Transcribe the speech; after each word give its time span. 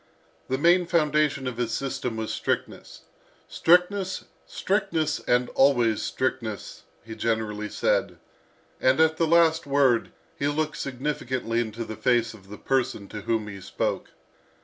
The 0.49 0.57
main 0.57 0.87
foundation 0.87 1.45
of 1.45 1.57
his 1.57 1.71
system 1.73 2.17
was 2.17 2.33
strictness. 2.33 3.01
"Strictness, 3.47 4.25
strictness, 4.47 5.19
and 5.19 5.49
always 5.49 6.01
strictness!" 6.01 6.85
he 7.05 7.13
generally 7.15 7.69
said; 7.69 8.17
and 8.79 8.99
at 8.99 9.17
the 9.17 9.27
last 9.27 9.67
word 9.67 10.11
he 10.39 10.47
looked 10.47 10.77
significantly 10.77 11.59
into 11.59 11.85
the 11.85 11.95
face 11.95 12.33
of 12.33 12.49
the 12.49 12.57
person 12.57 13.09
to 13.09 13.21
whom 13.21 13.47
he 13.47 13.61
spoke. 13.61 14.09